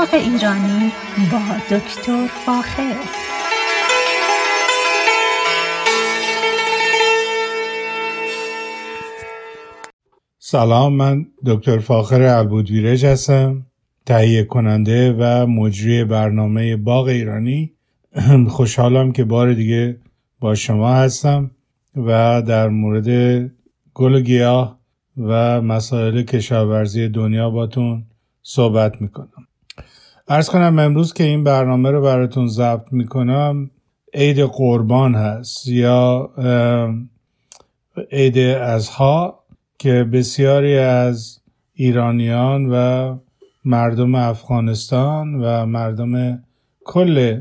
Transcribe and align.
باغ 0.00 0.14
ایرانی 0.14 0.92
با 1.32 1.76
دکتر 1.76 2.26
فاخر. 2.46 2.94
سلام 10.38 10.92
من 10.92 11.26
دکتر 11.46 11.78
فاخر 11.78 12.22
البودویرج 12.22 13.06
هستم 13.06 13.66
تهیه 14.06 14.44
کننده 14.44 15.16
و 15.18 15.46
مجری 15.46 16.04
برنامه 16.04 16.76
باغ 16.76 17.06
ایرانی. 17.06 17.72
خوشحالم 18.56 19.12
که 19.12 19.24
بار 19.24 19.52
دیگه 19.52 19.98
با 20.40 20.54
شما 20.54 20.94
هستم 20.94 21.50
و 21.96 22.42
در 22.42 22.68
مورد 22.68 23.08
گل 23.94 24.14
و 24.14 24.20
گیاه 24.20 24.78
و 25.16 25.60
مسائل 25.60 26.22
کشاورزی 26.22 27.08
دنیا 27.08 27.50
باتون 27.50 28.04
صحبت 28.42 29.02
می‌کنم. 29.02 29.49
ارز 30.32 30.48
کنم 30.48 30.78
امروز 30.78 31.12
که 31.12 31.24
این 31.24 31.44
برنامه 31.44 31.90
رو 31.90 32.02
براتون 32.02 32.48
ضبط 32.48 32.92
می‌کنم 32.92 33.70
عید 34.14 34.40
قربان 34.40 35.14
هست 35.14 35.68
یا 35.68 36.30
عید 38.12 38.38
ازها 38.38 39.44
که 39.78 40.04
بسیاری 40.04 40.78
از 40.78 41.40
ایرانیان 41.74 42.66
و 42.70 43.16
مردم 43.64 44.14
افغانستان 44.14 45.34
و 45.34 45.66
مردم 45.66 46.42
کل 46.84 47.40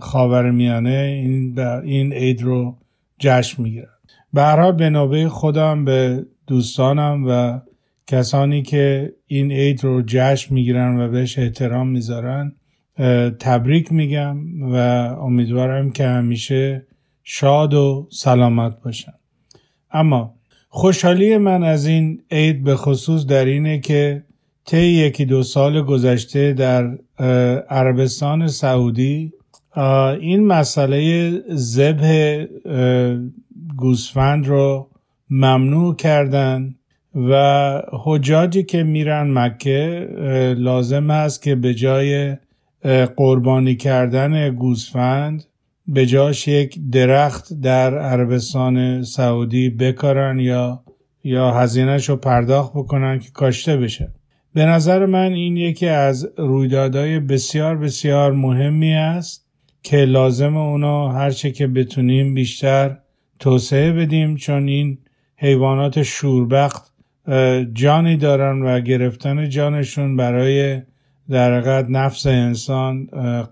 خاورمیانه 0.00 1.20
این 1.24 1.58
این 1.60 2.12
عید 2.12 2.42
رو 2.42 2.76
جشن 3.18 3.62
می‌گیرن. 3.62 3.88
به 4.32 4.42
هر 4.42 4.60
حال 4.60 4.72
به 4.72 4.90
نوبه 4.90 5.28
خودم 5.28 5.84
به 5.84 6.26
دوستانم 6.46 7.24
و 7.28 7.60
کسانی 8.06 8.62
که 8.62 9.12
این 9.26 9.52
عید 9.52 9.84
رو 9.84 10.02
جشن 10.06 10.54
می‌گیرن 10.54 11.00
و 11.00 11.08
بهش 11.08 11.38
احترام 11.38 11.88
می‌ذارن 11.88 12.52
تبریک 13.40 13.92
میگم 13.92 14.62
و 14.62 14.76
امیدوارم 15.20 15.90
که 15.90 16.06
همیشه 16.06 16.86
شاد 17.22 17.74
و 17.74 18.08
سلامت 18.12 18.82
باشن. 18.84 19.12
اما 19.90 20.34
خوشحالی 20.68 21.36
من 21.36 21.62
از 21.62 21.86
این 21.86 22.22
عید 22.30 22.64
به 22.64 22.76
خصوص 22.76 23.26
در 23.26 23.44
اینه 23.44 23.78
که 23.78 24.24
طی 24.64 24.86
یکی 24.86 25.24
دو 25.24 25.42
سال 25.42 25.82
گذشته 25.82 26.52
در 26.52 26.98
عربستان 27.68 28.48
سعودی 28.48 29.32
این 30.20 30.46
مسئله 30.46 31.30
ذبح 31.54 32.44
گوسفند 33.76 34.46
رو 34.46 34.90
ممنوع 35.30 35.96
کردن. 35.96 36.74
و 37.14 37.82
حجاجی 37.92 38.62
که 38.62 38.82
میرن 38.82 39.30
مکه 39.38 40.08
لازم 40.58 41.10
است 41.10 41.42
که 41.42 41.54
به 41.54 41.74
جای 41.74 42.36
قربانی 43.16 43.76
کردن 43.76 44.54
گوسفند 44.54 45.44
به 45.86 46.06
جاش 46.06 46.48
یک 46.48 46.78
درخت 46.92 47.60
در 47.60 47.98
عربستان 47.98 49.02
سعودی 49.02 49.70
بکارن 49.70 50.38
یا 50.38 50.84
یا 51.24 51.52
هزینهش 51.52 52.08
رو 52.08 52.16
پرداخت 52.16 52.72
بکنن 52.72 53.18
که 53.18 53.30
کاشته 53.30 53.76
بشه. 53.76 54.12
به 54.54 54.64
نظر 54.64 55.06
من 55.06 55.32
این 55.32 55.56
یکی 55.56 55.86
از 55.86 56.28
رویدادهای 56.38 57.20
بسیار 57.20 57.76
بسیار 57.76 58.32
مهمی 58.32 58.94
است 58.94 59.46
که 59.82 59.96
لازم 59.96 60.56
اونو 60.56 61.08
هرچه 61.08 61.50
که 61.50 61.66
بتونیم 61.66 62.34
بیشتر 62.34 62.98
توسعه 63.38 63.92
بدیم 63.92 64.36
چون 64.36 64.68
این 64.68 64.98
حیوانات 65.36 66.02
شوربخت 66.02 66.93
جانی 67.72 68.16
دارن 68.16 68.62
و 68.62 68.80
گرفتن 68.80 69.48
جانشون 69.48 70.16
برای 70.16 70.82
در 71.30 71.82
نفس 71.82 72.26
انسان 72.26 73.06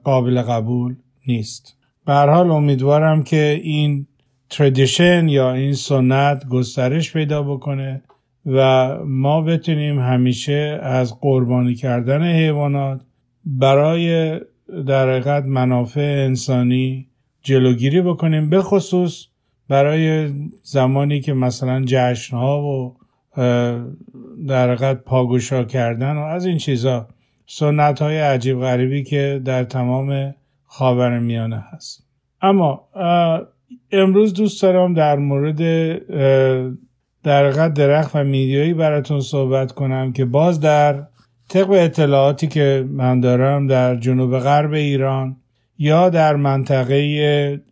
قابل 0.05 0.43
قبول 0.43 0.94
نیست. 1.27 1.77
به 2.06 2.12
حال 2.12 2.50
امیدوارم 2.50 3.22
که 3.22 3.61
این 3.62 4.06
تردیشن 4.50 5.28
یا 5.28 5.53
این 5.53 5.72
سنت 5.72 6.47
گسترش 6.49 7.12
پیدا 7.12 7.43
بکنه 7.43 8.03
و 8.47 8.88
ما 9.05 9.43
بتونیم 9.43 9.99
همیشه 9.99 10.78
از 10.82 11.21
قربانی 11.21 11.75
کردن 11.75 12.22
حیوانات 12.22 13.00
برای 13.44 14.41
در 14.87 15.11
حقیقت 15.11 15.44
منافع 15.44 16.25
انسانی 16.28 17.09
جلوگیری 17.43 18.00
بکنیم 18.00 18.50
به 18.50 18.62
خصوص 18.62 19.27
برای 19.69 20.32
زمانی 20.62 21.21
که 21.21 21.32
مثلا 21.32 21.84
جشن 21.87 22.37
ها 22.37 22.62
و 22.62 22.97
در 24.48 24.72
حقیقت 24.72 25.04
پاگوشا 25.04 25.65
کردن 25.65 26.16
و 26.16 26.20
از 26.20 26.47
این 26.47 26.59
چیزا. 26.59 27.09
سنت 27.47 28.03
های 28.03 28.19
عجیب 28.19 28.60
غریبی 28.60 29.03
که 29.03 29.41
در 29.44 29.65
تمام 29.65 30.34
خاور 30.66 31.19
میانه 31.19 31.65
هست. 31.72 32.06
اما 32.43 32.88
امروز 33.93 34.34
دوست 34.34 34.62
دارم 34.62 34.94
در 34.94 35.16
مورد 35.16 35.59
در 37.22 37.47
حقیقت 37.47 37.75
درخت 37.75 38.16
و 38.16 38.25
میدیایی 38.25 38.75
براتون 38.75 39.20
صحبت 39.20 39.72
کنم 39.72 40.12
که 40.12 40.25
باز 40.25 40.60
در 40.60 41.03
طبق 41.49 41.70
اطلاعاتی 41.70 42.47
که 42.47 42.87
من 42.91 43.20
دارم 43.20 43.66
در 43.66 43.97
جنوب 43.97 44.38
غرب 44.38 44.72
ایران 44.72 45.37
یا 45.78 46.09
در 46.09 46.37
منطقه 46.37 47.62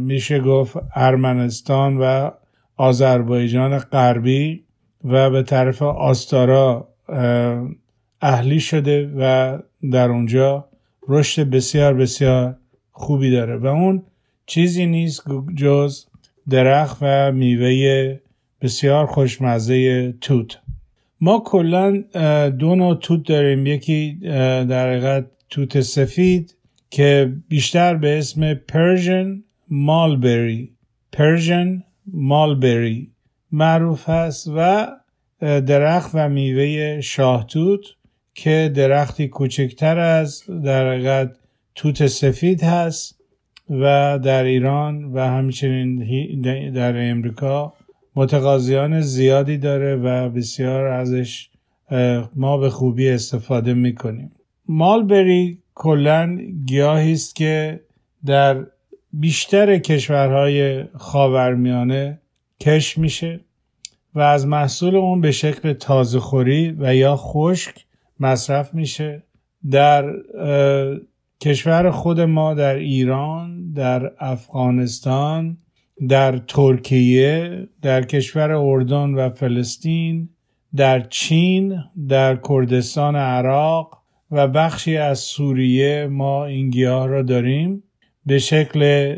میشه 0.00 0.40
گفت 0.40 0.76
ارمنستان 0.94 1.96
و 1.96 2.30
آذربایجان 2.76 3.78
غربی 3.78 4.61
و 5.04 5.30
به 5.30 5.42
طرف 5.42 5.82
آستارا 5.82 6.88
اهلی 8.22 8.60
شده 8.60 9.12
و 9.18 9.58
در 9.92 10.08
اونجا 10.08 10.68
رشد 11.08 11.42
بسیار 11.42 11.94
بسیار 11.94 12.56
خوبی 12.92 13.30
داره. 13.30 13.56
و 13.56 13.66
اون 13.66 14.02
چیزی 14.46 14.86
نیست 14.86 15.22
جز 15.56 16.04
درخت 16.50 16.98
و 17.00 17.32
میوه 17.32 18.18
بسیار 18.60 19.06
خوشمزه 19.06 20.12
توت. 20.12 20.58
ما 21.20 21.42
کلا 21.46 22.04
دو 22.50 22.74
نوع 22.74 22.94
توت 22.94 23.26
داریم. 23.26 23.66
یکی 23.66 24.18
در 24.68 24.88
حقیقت 24.88 25.26
توت 25.50 25.80
سفید 25.80 26.56
که 26.90 27.32
بیشتر 27.48 27.94
به 27.94 28.18
اسم 28.18 28.54
Persian 28.54 29.42
mulberry 29.70 30.72
Persian 31.12 31.82
mulberry 32.06 33.10
معروف 33.52 34.08
هست 34.08 34.50
و 34.56 34.88
درخت 35.40 36.10
و 36.14 36.28
میوه 36.28 37.00
شاهتوت 37.00 37.80
که 38.34 38.72
درختی 38.74 39.28
کوچکتر 39.28 39.98
از 39.98 40.42
در 40.64 40.92
حقیقت 40.92 41.36
توت 41.74 42.06
سفید 42.06 42.62
هست 42.62 43.20
و 43.70 44.18
در 44.18 44.44
ایران 44.44 45.04
و 45.04 45.20
همچنین 45.20 45.98
در 46.70 47.10
امریکا 47.10 47.72
متقاضیان 48.16 49.00
زیادی 49.00 49.58
داره 49.58 49.96
و 49.96 50.28
بسیار 50.28 50.86
ازش 50.86 51.48
ما 52.36 52.58
به 52.58 52.70
خوبی 52.70 53.08
استفاده 53.08 53.74
می‌کنیم. 53.74 54.32
مالبری 54.68 55.58
کلا 55.74 56.38
گیاهی 56.66 57.12
است 57.12 57.36
که 57.36 57.80
در 58.24 58.66
بیشتر 59.12 59.78
کشورهای 59.78 60.84
خاورمیانه 60.84 62.21
کش 62.62 62.98
میشه 62.98 63.40
و 64.14 64.20
از 64.20 64.46
محصول 64.46 64.96
اون 64.96 65.20
به 65.20 65.30
شکل 65.30 65.72
تازه 65.72 66.20
خوری 66.20 66.76
و 66.78 66.94
یا 66.94 67.16
خشک 67.16 67.84
مصرف 68.20 68.74
میشه. 68.74 69.22
در 69.70 70.12
کشور 71.40 71.90
خود 71.90 72.20
ما 72.20 72.54
در 72.54 72.74
ایران 72.74 73.72
در 73.72 74.12
افغانستان 74.18 75.56
در 76.08 76.38
ترکیه 76.38 77.68
در 77.82 78.02
کشور 78.02 78.50
اردن 78.50 79.14
و 79.14 79.30
فلسطین 79.30 80.28
در 80.76 81.00
چین 81.00 81.78
در 82.08 82.36
کردستان 82.48 83.16
عراق 83.16 83.98
و 84.30 84.48
بخشی 84.48 84.96
از 84.96 85.18
سوریه 85.18 86.06
ما 86.06 86.44
این 86.44 86.70
گیاه 86.70 87.06
را 87.06 87.22
داریم. 87.22 87.82
به 88.26 88.38
شکل 88.38 89.16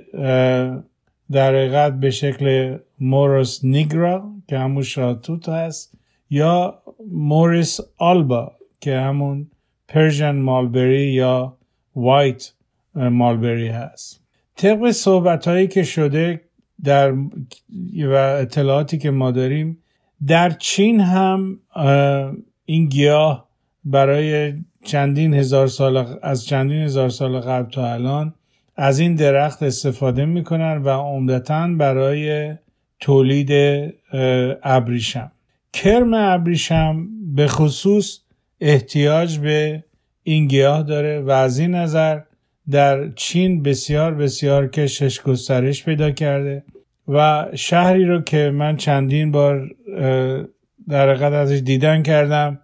در 1.33 1.49
حقیقت 1.49 1.93
به 1.93 2.11
شکل 2.11 2.79
مورس 3.01 3.65
نیگرا 3.65 4.33
که 4.49 4.59
همون 4.59 4.83
شاتوت 4.83 5.49
هست 5.49 5.99
یا 6.31 6.83
Morus 7.11 7.81
alba 7.99 8.53
که 8.81 8.97
همون 8.97 9.51
Persian 9.89 10.37
mulberry 10.37 11.13
یا 11.13 11.57
white 11.97 12.53
mulberry 12.95 13.69
هست. 13.69 14.21
طبق 14.57 14.91
صحبت 14.91 15.49
هایی 15.49 15.69
که 15.69 15.83
شده 15.83 16.41
در 16.85 17.13
و 18.09 18.13
اطلاعاتی 18.41 18.99
که 18.99 19.11
ما 19.11 19.31
داریم 19.31 19.79
در 20.27 20.51
چین 20.51 21.01
هم 21.01 21.61
این 22.65 22.89
گیاه 22.89 23.49
برای 23.85 24.55
چندین 24.85 25.35
هزار 25.35 25.67
سال 25.67 26.19
از 26.23 26.47
چندین 26.47 26.83
هزار 26.83 27.09
سال 27.09 27.41
قبل 27.41 27.71
تا 27.71 27.93
الان 27.93 28.35
از 28.77 28.99
این 28.99 29.15
درخت 29.15 29.63
استفاده 29.63 30.25
می‌کنن 30.25 30.83
و 30.83 30.89
عمدتا 30.89 31.69
برای 31.79 32.55
تولید 33.01 33.51
ابریشم. 34.63 35.33
کرم 35.73 36.15
ابریشم 36.15 37.07
به 37.35 37.47
خصوص 37.47 38.19
احتیاج 38.61 39.39
به 39.39 39.85
این 40.23 40.47
گیاه 40.47 40.83
داره 40.83 41.21
و 41.21 41.31
از 41.31 41.59
این 41.59 41.75
نظر 41.75 42.21
در 42.71 43.11
چین 43.11 43.63
بسیار 43.63 44.15
بسیار 44.15 44.69
کشش 44.69 45.21
گسترش 45.21 45.85
پیدا 45.85 46.11
کرده 46.11 46.65
و 47.09 47.47
شهری 47.55 48.05
رو 48.05 48.21
که 48.21 48.51
من 48.51 48.77
چندین 48.77 49.33
بار 49.33 49.71
در 50.89 51.09
حقیقت 51.11 51.33
ازش 51.33 51.59
دیدن 51.59 52.03
کردم 52.03 52.61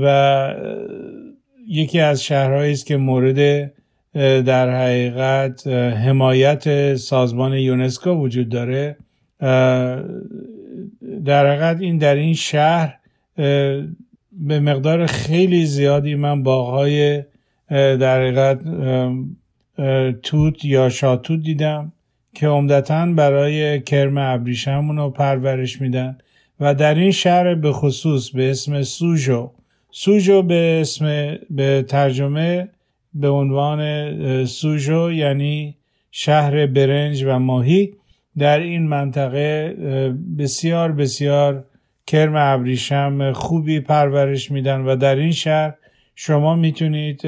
و 0.00 0.54
یکی 1.68 2.00
از 2.00 2.24
شهرهایی 2.24 2.72
است 2.72 2.86
که 2.86 2.96
مورد 2.96 3.72
در 4.14 4.82
حقیقت 4.82 5.66
حمایت 5.66 6.96
سازمان 6.96 7.54
یونسکو 7.54 8.10
وجود 8.10 8.48
داره. 8.48 8.96
در 11.24 11.46
حقیقت 11.46 11.80
این 11.80 11.98
در 11.98 12.14
این 12.14 12.34
شهر 12.34 12.98
به 14.32 14.60
مقدار 14.60 15.06
خیلی 15.06 15.66
زیادی 15.66 16.14
من 16.14 16.42
باغهای 16.42 17.22
در 17.70 18.20
حقیقت 18.20 18.60
توت 20.22 20.64
یا 20.64 20.88
شاتوت 20.88 21.40
دیدم 21.40 21.92
که 22.34 22.48
عمدتا 22.48 23.06
برای 23.06 23.80
کرم 23.80 24.18
ابریشمون 24.18 24.96
رو 24.96 25.10
پرورش 25.10 25.80
میدن 25.80 26.18
و 26.60 26.74
در 26.74 26.94
این 26.94 27.10
شهر 27.10 27.54
به 27.54 27.72
خصوص 27.72 28.30
به 28.30 28.50
اسم 28.50 28.82
سوژو. 28.82 29.50
سوژو 29.90 30.42
به 30.42 30.78
اسم 30.80 31.36
به 31.50 31.84
ترجمه 31.88 32.68
به 33.14 33.28
عنوان 33.28 34.44
سوژو 34.44 35.12
یعنی 35.12 35.76
شهر 36.10 36.66
برنج 36.66 37.24
و 37.24 37.38
ماهی 37.38 37.94
در 38.38 38.58
این 38.58 38.88
منطقه 38.88 39.76
بسیار 40.38 40.92
بسیار 40.92 41.64
کرم 42.06 42.32
ابریشم 42.36 43.32
خوبی 43.32 43.80
پرورش 43.80 44.50
میدن 44.50 44.80
و 44.80 44.96
در 44.96 45.16
این 45.16 45.32
شهر 45.32 45.74
شما 46.14 46.56
می‌تونید 46.56 47.20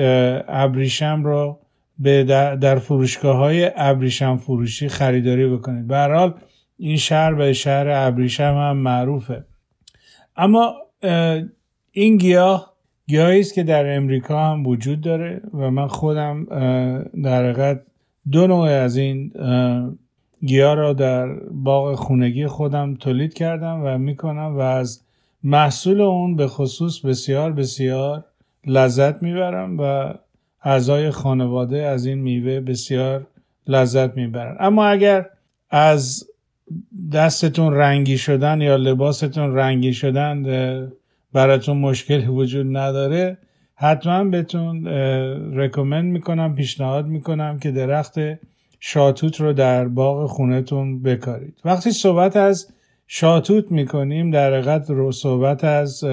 ابریشم 0.48 1.22
رو 1.24 1.58
به 1.98 2.24
در 2.60 2.78
فروشگاه 2.78 3.36
های 3.36 3.70
ابریشم 3.76 4.36
فروشی 4.36 4.88
خریداری 4.88 5.46
بکنید. 5.46 5.86
به 5.86 5.96
حال 5.96 6.34
این 6.76 6.96
شهر 6.96 7.34
به 7.34 7.52
شهر 7.52 7.88
ابریشم 7.88 8.54
هم 8.54 8.76
معروفه. 8.76 9.44
اما 10.36 10.74
این 11.92 12.16
گیاه 12.16 12.73
گیاهی 13.06 13.40
است 13.40 13.54
که 13.54 13.62
در 13.62 13.96
امریکا 13.96 14.52
هم 14.52 14.66
وجود 14.66 15.00
داره 15.00 15.40
و 15.54 15.70
من 15.70 15.88
خودم 15.88 16.44
در 17.24 17.44
حقیقت 17.44 17.80
دو 18.32 18.46
نوع 18.46 18.68
از 18.68 18.96
این 18.96 19.32
گیاه 20.46 20.74
را 20.74 20.92
در 20.92 21.26
باغ 21.50 21.94
خونگی 21.94 22.46
خودم 22.46 22.94
تولید 22.94 23.34
کردم 23.34 23.80
و 23.84 23.98
می‌کنم 23.98 24.56
و 24.56 24.60
از 24.60 25.00
محصول 25.42 26.00
اون 26.00 26.36
به 26.36 26.46
خصوص 26.46 27.00
بسیار 27.00 27.52
بسیار 27.52 28.24
لذت 28.66 29.22
می‌برم 29.22 29.80
و 29.80 30.14
اعضای 30.62 31.10
خانواده 31.10 31.82
از 31.82 32.06
این 32.06 32.18
میوه 32.18 32.60
بسیار 32.60 33.26
لذت 33.66 34.16
می‌برن. 34.16 34.56
اما 34.60 34.86
اگر 34.86 35.26
از 35.70 36.24
دستتون 37.12 37.74
رنگی 37.74 38.18
شدن 38.18 38.60
یا 38.60 38.76
لباستون 38.76 39.54
رنگی 39.54 39.92
شدن 39.92 40.42
براتون 41.34 41.76
مشکلی 41.76 42.26
وجود 42.26 42.76
نداره 42.76 43.38
حتما 43.74 44.24
بهتون 44.24 44.86
رکومند 45.54 46.04
می‌کنم 46.04 46.54
پیشنهاد 46.54 47.06
می‌کنم 47.06 47.58
که 47.58 47.70
درخت 47.70 48.14
شاتوت 48.80 49.40
رو 49.40 49.52
در 49.52 49.88
باغ 49.88 50.30
خونتون 50.30 51.02
بکارید. 51.02 51.60
وقتی 51.64 51.90
صحبت 51.90 52.36
از 52.36 52.68
شاتوت 53.06 53.72
می‌کنیم 53.72 54.30
در 54.30 54.52
حقیقت 54.52 54.90
رو 54.90 55.12
صحبت 55.12 55.64
از 55.64 56.04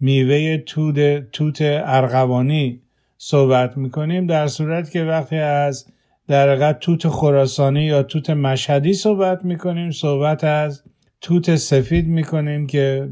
میوه 0.00 0.56
توت, 0.56 1.30
توت 1.32 1.58
ارغوانی 1.62 2.80
صحبت 3.18 3.76
می‌کنیم 3.76 4.26
در 4.26 4.46
صورت 4.46 4.90
که 4.90 5.04
وقتی 5.04 5.36
از 5.36 5.86
در 6.28 6.48
حقیقت 6.48 6.80
توت 6.80 7.08
خراسانی 7.08 7.82
یا 7.84 8.02
توت 8.02 8.30
مشهدی 8.30 8.92
صحبت 8.92 9.44
می‌کنیم 9.44 9.90
صحبت 9.90 10.44
از 10.44 10.82
توت 11.20 11.56
سفید 11.56 12.06
می‌کنیم 12.06 12.66
که 12.66 13.08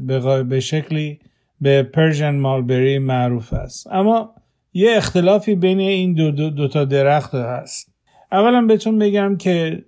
به 0.49 0.59
شکلی 0.59 1.19
به 1.61 1.83
پرژن 1.83 2.35
مالبری 2.35 2.97
معروف 2.99 3.53
است. 3.53 3.87
اما 3.91 4.33
یه 4.73 4.91
اختلافی 4.97 5.55
بین 5.55 5.79
این 5.79 6.13
دو, 6.13 6.31
دو, 6.31 6.49
دو 6.49 6.67
تا 6.67 6.85
درخت 6.85 7.35
هست. 7.35 7.93
اولا 8.31 8.61
بهتون 8.61 8.99
بگم 8.99 9.37
که 9.37 9.83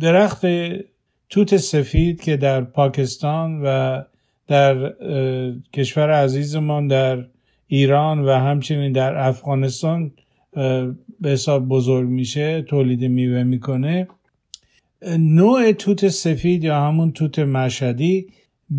درخت 0.00 0.46
توت 1.30 1.56
سفید 1.56 2.20
که 2.20 2.36
در 2.36 2.60
پاکستان 2.60 3.60
و 3.64 4.02
در 4.48 4.92
کشور 5.72 6.10
عزیزمان 6.10 6.88
در 6.88 7.24
ایران 7.66 8.24
و 8.24 8.30
همچنین 8.30 8.92
در 8.92 9.16
افغانستان 9.16 10.12
به 11.20 11.30
حساب 11.30 11.68
بزرگ 11.68 12.08
میشه 12.08 12.62
تولید 12.62 13.04
میوه 13.04 13.42
می‌کنه. 13.42 14.08
نوع 15.18 15.72
توت 15.72 16.08
سفید 16.08 16.64
یا 16.64 16.80
همون 16.80 17.12
توت 17.12 17.38
مشهدی 17.38 18.26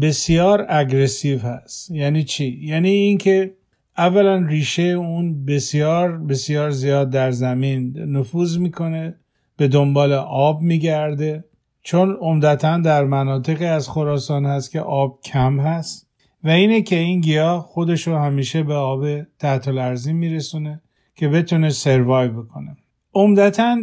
بسیار 0.01 0.65
اگریسیو 0.69 1.39
هست. 1.39 1.91
یعنی 1.91 2.23
چی؟ 2.23 2.59
یعنی 2.61 2.89
اینکه 2.89 3.53
اولا 3.97 4.35
ریشه 4.35 4.83
اون 4.83 5.45
بسیار 5.45 6.17
بسیار 6.17 6.71
زیاد 6.71 7.09
در 7.09 7.31
زمین 7.31 7.97
نفوذ 7.97 8.57
می‌کنه 8.57 9.15
به 9.57 9.67
دنبال 9.67 10.13
آب 10.13 10.61
میگرده. 10.61 11.43
چون 11.83 12.17
عمدتا 12.21 12.77
در 12.77 13.03
مناطق 13.03 13.75
از 13.75 13.89
خراسان 13.89 14.45
هست 14.45 14.71
که 14.71 14.79
آب 14.79 15.19
کم 15.23 15.59
هست. 15.59 16.07
و 16.43 16.49
اینه 16.49 16.81
که 16.81 16.95
این 16.95 17.21
گیاه 17.21 17.61
خودش 17.61 18.07
رو 18.07 18.17
همیشه 18.17 18.63
به 18.63 18.73
آب 18.73 19.21
تحت 19.39 19.67
لرزی 19.67 20.13
میرسونه 20.13 20.81
که 21.15 21.27
بتونه 21.27 21.69
سروایو 21.69 22.43
بکنه. 22.43 22.77
عمدتا 23.13 23.77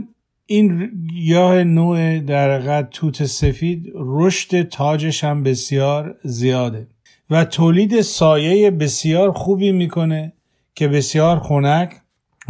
این 0.52 0.90
گیاه 1.10 1.64
نوع 1.64 2.18
در 2.18 2.82
توت 2.82 3.24
سفید 3.24 3.92
رشد 3.94 4.62
تاجش 4.62 5.24
هم 5.24 5.42
بسیار 5.42 6.16
زیاده 6.24 6.86
و 7.30 7.44
تولید 7.44 8.00
سایه 8.00 8.70
بسیار 8.70 9.32
خوبی 9.32 9.72
می‌کنه 9.72 10.32
که 10.74 10.88
بسیار 10.88 11.38
خنک 11.38 11.92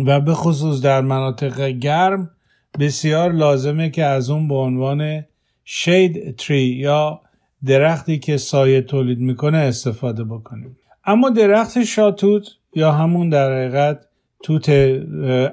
و 0.06 0.20
به 0.20 0.34
خصوص 0.34 0.82
در 0.82 1.00
مناطق 1.00 1.68
گرم 1.68 2.30
بسیار 2.78 3.32
لازمه 3.32 3.90
که 3.90 4.04
از 4.04 4.30
اون 4.30 4.48
به 4.48 4.54
عنوان 4.54 5.24
شید 5.64 6.36
تری 6.36 6.64
یا 6.64 7.20
درختی 7.64 8.18
که 8.18 8.36
سایه 8.36 8.82
تولید 8.82 9.18
می‌کنه 9.18 9.58
استفاده 9.58 10.24
بکنیم. 10.24 10.76
اما 11.04 11.30
درخت 11.30 11.82
شاتوت 11.82 12.48
یا 12.74 12.92
همون 12.92 13.28
در 13.28 13.52
حقیقت 13.52 14.06
توت 14.42 14.68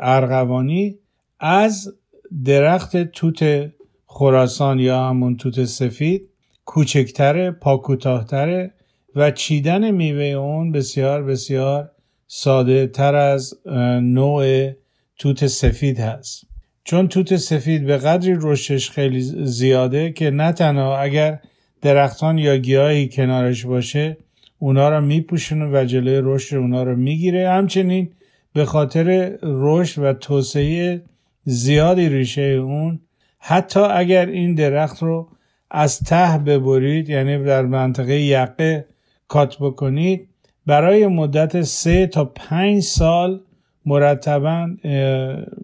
ارغوانی 0.01 0.95
از 1.39 1.96
درخت 2.45 2.97
توت 2.97 3.71
خراسان 4.05 4.79
یا 4.79 5.09
همون 5.09 5.37
توت 5.37 5.65
سفید 5.65 6.29
کوچکتره 6.65 7.51
پاکوتاهتره 7.51 8.73
و 9.15 9.31
چیدن 9.31 9.91
میوه 9.91 10.23
اون 10.23 10.71
بسیار 10.71 11.23
بسیار 11.23 11.91
ساده 12.27 12.87
تر 12.87 13.15
از 13.15 13.53
نوع 14.01 14.71
توت 15.17 15.47
سفید 15.47 15.99
هست. 15.99 16.43
چون 16.83 17.07
توت 17.07 17.35
سفید 17.35 17.85
به 17.85 17.97
قدری 17.97 18.35
رشدش 18.41 18.91
خیلی 18.91 19.21
زیاده 19.45 20.11
که 20.11 20.29
نه 20.29 20.51
تنها 20.51 20.97
اگر 20.97 21.39
درختان 21.81 22.37
یا 22.37 22.57
گیاهی 22.57 23.09
کنارش 23.09 23.65
باشه 23.65 24.17
اونا 24.59 24.89
رو 24.89 25.01
میپوشونه 25.01 25.65
و 25.65 25.85
جلوی 25.85 26.21
رشد 26.23 26.55
اونا 26.55 26.83
رو 26.83 26.95
می‌گیره. 26.95 27.49
همچنین 27.49 28.09
به 28.53 28.65
خاطر 28.65 29.37
رشد 29.43 30.03
و 30.03 30.13
توسعه 30.13 31.01
زیادی 31.49 32.09
ریشه 32.09 32.41
اون. 32.41 32.99
حتی 33.39 33.79
اگر 33.79 34.25
این 34.25 34.55
درخت 34.55 35.03
رو 35.03 35.29
از 35.71 35.99
ته 35.99 36.37
ببرید 36.37 37.09
یعنی 37.09 37.43
در 37.43 37.61
منطقه 37.61 38.21
یقه 38.21 38.85
کات 39.27 39.57
بکنید 39.59 40.29
برای 40.65 41.07
مدت 41.07 41.61
سه 41.61 42.07
تا 42.07 42.25
پنج 42.25 42.83
سال 42.83 43.41
مرتبا 43.85 44.69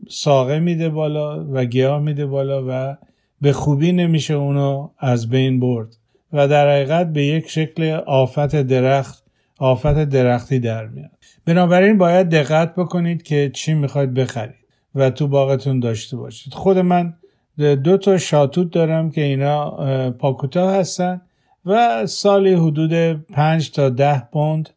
ساقه 0.10 0.60
میده 0.60 0.90
بالا 0.90 1.46
و 1.52 1.66
گیاه 1.66 2.02
میده 2.02 2.26
بالا 2.26 2.64
و 2.68 2.98
به 3.42 3.54
خوبی 3.54 3.92
نمیشه 3.92 4.34
اونو 4.34 4.90
از 5.00 5.30
بین 5.30 5.60
برد. 5.60 5.96
و 6.34 6.48
در 6.48 6.70
حقیقت 6.70 7.14
به 7.14 7.26
یک 7.26 7.50
شکل 7.50 7.84
آفت 8.06 8.56
درخت 8.56 9.24
آفت 9.58 10.04
درختی 10.04 10.60
در 10.60 10.88
میاد. 10.88 11.12
بنابراین 11.46 11.98
باید 11.98 12.30
دقت 12.30 12.76
بکنید 12.76 13.24
که 13.24 13.52
چی 13.54 13.74
می‌خواید 13.74 14.14
بخرید. 14.14 14.63
و 14.96 15.10
تو 15.10 15.28
باغتون 15.28 15.80
داشته 15.80 16.18
باشید. 16.18 16.54
خود 16.54 16.78
من 16.78 17.14
دو 17.58 17.98
تا 17.98 18.18
شاتوت 18.18 18.72
دارم 18.72 19.12
که 19.12 19.22
اینا 19.22 19.72
پاکوتا 20.12 20.72
هستن 20.72 21.22
و 21.66 22.06
سالی 22.06 22.54
حدود 22.54 23.14
پنج 23.14 23.72
تا 23.72 23.90
ده 23.90 24.24
پوند 24.32 24.70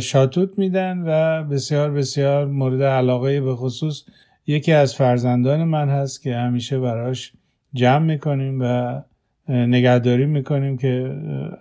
شاتوت 0.00 0.58
میدن 0.58 1.02
و 1.06 1.44
بسیار 1.44 1.90
بسیار 1.90 2.46
مورد 2.46 2.82
علاقه 2.82 3.40
به 3.40 3.56
خصوص 3.56 4.02
یکی 4.46 4.72
از 4.72 4.94
فرزندان 4.94 5.64
من 5.64 5.88
هست 5.88 6.22
که 6.22 6.36
همیشه 6.36 6.78
براش 6.78 7.32
جمع 7.74 7.98
می‌کنیم 8.06 8.58
و 8.60 9.00
نگهداری 9.48 10.26
می‌کنیم 10.26 10.76
که 10.76 11.16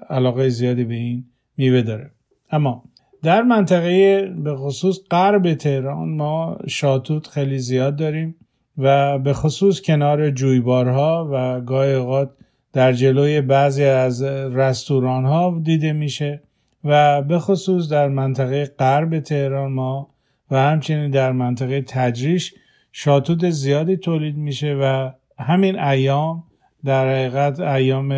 علاقه 0.10 0.50
زیادی 0.50 0.84
به 0.84 0.94
این 0.94 1.25
میوه 1.58 1.82
داره. 1.82 2.12
اما 2.51 2.84
در 3.25 3.41
منطقه 3.41 4.22
به 4.44 4.55
خصوص 4.55 5.00
غرب 5.12 5.53
تهران 5.53 6.10
ما 6.10 6.58
شاتوت 6.67 7.27
خیلی 7.27 7.60
زیاد 7.60 7.96
داریم 7.96 8.36
و 8.77 9.20
به 9.20 9.34
خصوص 9.34 9.82
کنار 9.82 10.32
جویبارها 10.32 11.29
و 11.32 11.62
گاهی 11.62 11.94
اوقات 11.94 12.29
در 12.74 12.94
جلوی 12.94 13.41
بعضی 13.41 13.84
از 13.84 14.24
رستوران 14.24 15.25
ها 15.25 15.60
دیده 15.63 15.94
میشه 15.94 16.41
و 16.84 17.22
به 17.22 17.39
خصوص 17.39 17.89
در 17.89 18.08
منطقه 18.08 18.65
غرب 18.65 19.20
تهران 19.20 19.72
ما 19.72 20.10
و 20.51 20.58
همچنین 20.58 21.12
در 21.12 21.32
منطقه 21.32 21.82
تجریش 21.82 22.53
شاتوت 22.91 23.50
زیادی 23.50 23.98
تولید 23.98 24.38
میشه 24.38 24.74
و 24.82 25.12
همین 25.39 25.79
ایام 25.79 26.44
در 26.84 27.10
حقیقت 27.10 27.60
ایام 27.60 28.10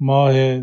ماه 0.00 0.60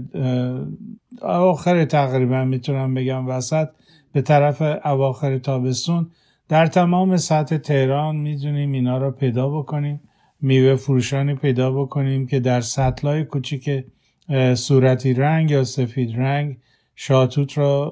آخر 1.22 1.86
تقریبا 1.86 2.46
می‌تونم 2.46 2.94
بگم 2.94 3.28
وسط 3.28 3.68
به 4.14 4.22
طرف 4.22 4.62
اواخر 4.86 5.38
تابستون. 5.38 6.12
در 6.50 6.66
تمام 6.66 7.18
سطح 7.18 7.58
تهران 7.58 8.16
می‌دونیم 8.16 8.72
اینا 8.72 8.98
رو 8.98 9.12
پیدا 9.12 9.50
بکنیم 9.50 10.02
میوه 10.42 10.76
فروشانی 10.76 11.36
پیدا 11.36 11.72
بکنیم 11.72 12.28
که 12.28 12.40
در 12.40 12.62
سطلای 12.62 13.24
کوچیک 13.24 13.86
صورتی 14.54 15.14
رنگ 15.14 15.52
یا 15.52 15.64
سفید 15.64 16.18
رنگ 16.18 16.58
شاتوت 16.96 17.58
رو 17.58 17.92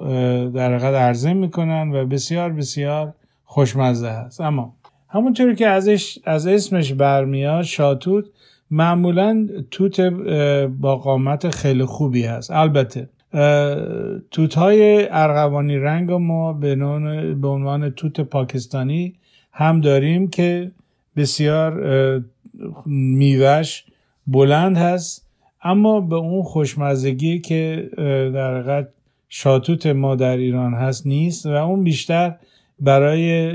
در 0.56 0.74
حقیقت 0.74 0.94
عرضه 0.94 1.34
می‌کنن 1.34 1.92
و 1.94 2.06
بسیار 2.06 2.52
بسیار 2.52 3.14
خوشمزه 3.44 4.10
هست 4.10 4.42
اما 4.42 4.76
همونطوری 5.10 5.56
که 5.56 5.68
ازش 5.68 6.20
از 6.26 6.48
اسمش 6.48 6.94
برمیاد 6.94 7.64
شاتوت 7.64 8.26
معمولا 8.76 9.48
توت 9.72 10.02
با 10.80 10.96
قامت 10.96 11.50
خیلی 11.50 11.86
خوبی 11.86 12.24
هست. 12.24 12.52
البته 12.52 13.10
توت 14.32 14.56
های 14.56 15.08
ارغوانی 15.12 15.78
رنگ 15.78 16.12
ما 16.12 16.54
به, 16.54 16.76
به 17.36 17.48
عنوان 17.48 17.90
توت 17.90 18.22
پاکستانی 18.22 19.14
هم 19.52 19.82
داریم 19.82 20.28
که 20.28 20.72
بسیار 21.16 21.72
میوش 22.86 23.86
بلند 24.28 24.78
هست. 24.78 25.28
اما 25.64 26.02
به 26.02 26.16
اون 26.16 26.44
خوشمزگی 26.44 27.40
که 27.40 27.90
در 28.34 28.60
حقیقت 28.60 28.88
شاتوت 29.30 29.86
ما 29.86 30.16
در 30.16 30.38
ایران 30.38 30.74
هست 30.74 31.08
نیست 31.08 31.46
و 31.46 31.50
اون 31.50 31.84
بیشتر 31.84 32.36
برای 32.80 33.54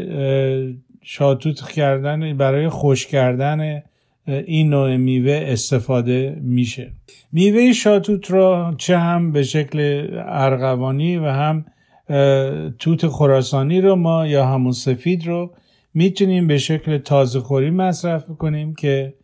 شاتوت 1.03 1.61
کردن 1.61 2.37
برای 2.37 2.69
خوش 2.69 3.07
کردن 3.07 3.83
این 4.27 4.71
نوع 4.71 4.97
میوه 4.97 5.45
استفاده 5.47 6.37
میشه. 6.43 6.93
میوه 7.33 7.73
شاتوت 7.73 8.31
را 8.31 8.75
چه 8.79 8.99
هم 8.99 9.33
به 9.33 9.43
شکل 9.43 10.09
ارغوانی 10.27 11.17
و 11.17 11.25
هم 11.25 11.65
توت 12.79 13.07
خراسانی 13.07 13.81
رو 13.81 13.97
ما 13.97 14.27
یا 14.27 14.47
همون 14.47 14.73
سفید 14.73 15.27
رو 15.27 15.51
می‌تونیم 15.95 16.47
به 16.47 16.59
شکل 16.59 16.99
تازه 16.99 17.41
خوری 17.41 17.71
مصرف 17.71 18.25
کنیم 18.27 18.75
که 18.75 19.15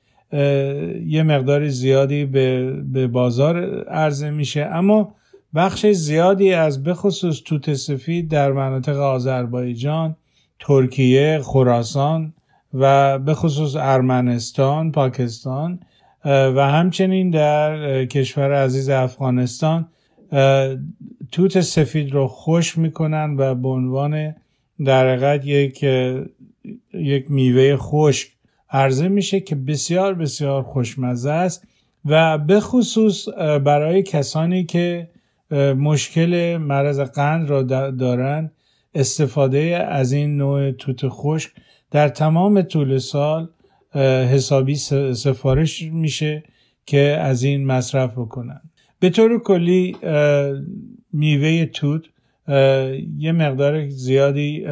یه 1.06 1.22
مقدار 1.22 1.68
زیادی 1.68 2.24
به, 2.24 2.72
به 2.92 3.06
بازار 3.06 3.84
عرضه 3.84 4.30
میشه. 4.30 4.68
اما 4.72 5.14
بخش 5.54 5.86
زیادی 5.86 6.52
از 6.52 6.84
بخصوص 6.84 7.42
توت 7.44 7.74
سفید 7.74 8.28
در 8.28 8.52
مناطق 8.52 8.96
آذربایجان 8.98 10.16
ترکیه 10.60 11.40
خراسان 11.42 12.32
و 12.75 13.18
به 13.18 13.35
خصوص 13.35 13.76
ارمنستان 13.76 14.92
پاکستان 14.92 15.80
و 16.25 16.70
همچنین 16.73 17.30
در 17.30 18.04
کشور 18.04 18.64
عزیز 18.64 18.88
افغانستان 18.88 19.88
توت 21.32 21.61
سفید 21.61 22.12
رو 22.12 22.26
خوش 22.26 22.78
می‌کنن 22.78 23.37
و 23.38 23.54
به 23.54 23.68
عنوان 23.68 24.35
در 24.85 25.40
یک 25.44 25.82
یک 26.92 27.30
میوه 27.30 27.76
خشک 27.76 28.28
عرضه 28.70 29.08
میشه 29.08 29.40
که 29.40 29.54
بسیار 29.54 30.14
بسیار 30.14 30.62
خوشمزه 30.62 31.30
است 31.30 31.66
و 32.04 32.38
به 32.38 32.61
خصوص 32.61 33.28
برای 33.64 34.02
کسانی 34.02 34.64
که 34.64 35.08
مشکل 35.78 36.56
مرض 36.56 37.00
قند 37.00 37.50
را 37.50 37.62
دارن 37.90 38.50
استفاده 38.96 39.58
از 39.88 40.12
این 40.12 40.36
نوع 40.36 40.70
توت 40.70 41.08
خشک 41.08 41.50
در 41.90 42.08
تمام 42.08 42.62
طول 42.62 42.98
سال 42.98 43.48
حسابی 44.32 44.74
سفارش 45.14 45.82
میشه 45.82 46.42
که 46.86 47.00
از 47.00 47.42
این 47.42 47.66
مصرف 47.66 48.12
بکنن. 48.12 48.60
به 49.00 49.10
طور 49.10 49.42
کلی 49.42 49.96
میوه 51.12 51.64
توت 51.64 52.02
یه 53.18 53.32
مقدار 53.32 53.88
زیادی 53.88 54.66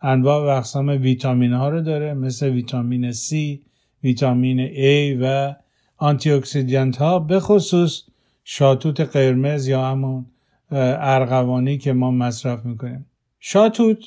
انواع 0.00 0.44
و 0.44 0.56
اقسام 0.56 0.88
ویتامین 0.88 1.52
ها 1.52 1.68
رو 1.68 1.80
داره 1.80 2.14
مثل 2.14 2.48
ویتامین 2.48 3.12
C، 3.12 3.34
ویتامین 4.04 4.68
A 4.68 5.18
و 5.22 5.54
آنتی 5.96 6.30
اکسیدنت 6.30 6.96
ها 6.96 7.18
به 7.18 7.40
خصوص 7.40 8.02
شاتوت 8.44 9.00
قرمز 9.00 9.68
یا 9.68 9.86
همون 9.86 10.26
ارغوانی 10.70 11.78
که 11.78 11.92
ما 11.92 12.10
مصرف 12.10 12.64
می‌کنیم. 12.64 13.06
شاتوت 13.44 13.98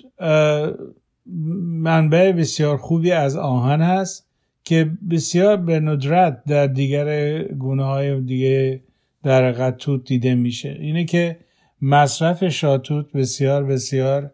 منبع 1.66 2.32
بسیار 2.32 2.78
خوبی 2.78 3.12
از 3.12 3.38
آهن 3.38 3.82
هست 3.82 4.28
که 4.64 4.92
بسیار 5.12 5.58
به 5.58 5.80
ندرت 5.80 6.44
در 6.48 6.68
دیگر 6.68 7.42
گونه 7.44 7.84
های 7.84 8.22
دیگه 8.22 8.82
در 9.24 9.72
توت 9.72 10.08
دیده 10.08 10.36
میشه. 10.36 10.78
اینه 10.80 11.06
که 11.06 11.38
مصرف 11.82 12.48
شاتوت 12.48 13.12
بسیار 13.12 13.64
بسیار 13.64 14.32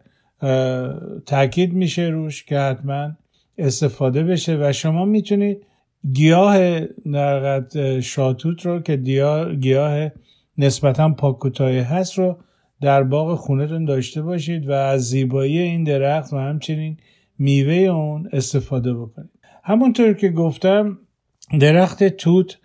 تاکید 1.26 1.72
میشه 1.72 2.02
روش 2.02 2.44
که 2.44 2.58
حتما 2.58 3.10
استفاده 3.58 4.22
بشه 4.22 4.58
و 4.60 4.72
شما 4.72 5.04
می‌تونید 5.04 5.66
گیاه 6.12 6.80
در 7.12 8.00
شاتوت 8.00 8.66
رو 8.66 8.80
که 8.80 8.96
گیاه 9.60 10.10
نسبتا 10.58 11.14
پاکوتای 11.14 11.78
هست 11.78 12.18
رو 12.18 12.38
در 12.82 13.02
باغ 13.02 13.38
خونهتون 13.38 13.84
داشته 13.84 14.22
باشید 14.22 14.68
و 14.68 14.72
از 14.72 15.08
زیبایی 15.08 15.58
این 15.58 15.84
درخت 15.84 16.32
و 16.32 16.38
همچنین 16.38 16.96
میوه 17.38 17.74
اون 17.74 18.28
استفاده 18.32 18.94
بکنید 18.94 19.30
همونطور 19.64 20.12
که 20.12 20.28
گفتم 20.28 20.98
درخت 21.60 22.04
توت 22.04 22.58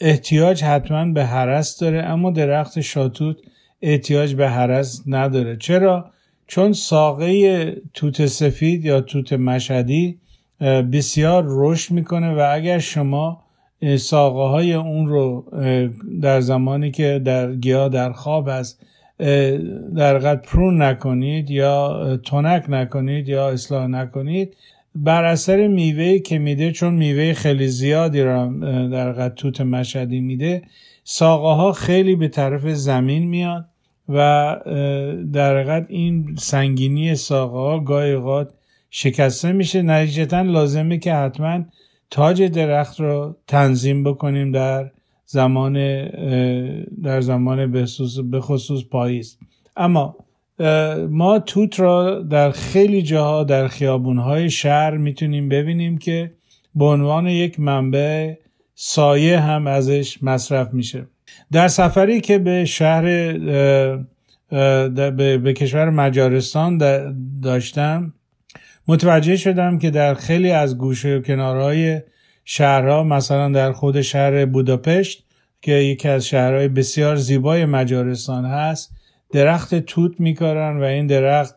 احتیاج 0.00 0.64
حتما 0.64 1.12
به 1.12 1.24
حرس 1.24 1.78
داره 1.78 2.02
اما 2.02 2.30
درخت 2.30 2.80
شاتوت 2.80 3.36
احتیاج 3.82 4.34
به 4.34 4.48
حرس 4.48 5.02
نداره 5.06 5.56
چرا؟ 5.56 6.10
چون 6.46 6.72
ساقه 6.72 7.76
توت 7.94 8.26
سفید 8.26 8.84
یا 8.84 9.00
توت 9.00 9.32
مشهدی 9.32 10.20
بسیار 10.92 11.44
رشد 11.46 11.94
می‌کنه 11.94 12.34
و 12.34 12.50
اگر 12.52 12.78
شما 12.78 13.44
ساقه 13.98 14.48
های 14.48 14.72
اون 14.72 15.08
رو 15.08 15.44
در 16.20 16.40
زمانی 16.40 16.90
که 16.90 17.20
در 17.24 17.54
گیاه 17.54 17.88
در 17.88 18.12
خواب 18.12 18.48
است 18.48 18.80
در 19.96 20.18
قد 20.18 20.42
پرون 20.42 20.82
نکنید 20.82 21.50
یا 21.50 22.16
تونک 22.16 22.64
نکنید 22.68 23.28
یا 23.28 23.48
اصلاح 23.48 23.86
نکنید 23.86 24.56
بر 24.94 25.24
اثر 25.24 25.66
میوه 25.66 26.18
که 26.18 26.38
میده 26.38 26.72
چون 26.72 26.94
میوه 26.94 27.32
خیلی 27.32 27.68
زیادی 27.68 28.22
را 28.22 28.46
در 28.92 29.12
قد 29.12 29.34
توت 29.34 29.60
مشهدی 29.60 30.20
میده 30.20 30.62
ساقه 31.04 31.48
ها 31.48 31.72
خیلی 31.72 32.16
به 32.16 32.28
طرف 32.28 32.66
زمین 32.66 33.28
میاد 33.28 33.64
و 34.08 34.56
در 35.32 35.56
حقیقت 35.56 35.86
این 35.88 36.36
سنگینی 36.38 37.14
ساقه 37.14 37.58
ها 37.58 37.78
گاهی 37.78 38.44
شکسته 38.90 39.52
میشه. 39.52 39.82
نتیجتا 39.82 40.42
لازمه 40.42 40.98
که 40.98 41.14
حتما 41.14 41.64
تاج 42.10 42.42
درخت 42.42 43.00
رو 43.00 43.36
تنظیم 43.46 44.04
بکنیم 44.04 44.52
در 44.52 44.90
زمان 45.26 45.74
در 47.02 47.20
زمان 47.20 47.72
به 48.30 48.40
خصوص 48.40 48.84
پاییز. 48.90 49.38
اما 49.76 50.16
ما 51.10 51.38
توت 51.38 51.80
را 51.80 52.20
در 52.20 52.50
خیلی 52.50 53.02
جاها 53.02 53.44
در 53.44 53.68
خیابونهای 53.68 54.50
شهر 54.50 54.96
می‌تونیم 54.96 55.48
ببینیم 55.48 55.98
که 55.98 56.32
به 56.74 56.84
عنوان 56.84 57.26
یک 57.26 57.60
منبع 57.60 58.34
سایه 58.74 59.40
هم 59.40 59.66
ازش 59.66 60.22
مصرف 60.22 60.74
میشه. 60.74 61.06
در 61.52 61.68
سفری 61.68 62.20
که 62.20 62.38
به 62.38 62.64
شهر 62.64 63.02
به 65.40 65.54
کشور 65.56 65.90
مجارستان 65.90 66.78
داشتم 67.42 68.12
متوجه 68.88 69.36
شدم 69.36 69.78
که 69.78 69.90
در 69.90 70.14
خیلی 70.14 70.50
از 70.50 70.78
گوشه 70.78 71.16
و 71.16 71.20
کنارهای 71.20 72.00
شهرها 72.44 73.02
مثلا 73.02 73.48
در 73.48 73.72
خود 73.72 74.00
شهر 74.00 74.46
بوداپشت 74.46 75.24
که 75.62 75.72
یکی 75.72 76.08
از 76.08 76.26
شهرهای 76.26 76.68
بسیار 76.68 77.16
زیبای 77.16 77.64
مجارستان 77.64 78.44
هست 78.44 78.92
درخت 79.32 79.74
توت 79.74 80.20
میکارن 80.20 80.80
و 80.80 80.82
این 80.82 81.06
درخت 81.06 81.54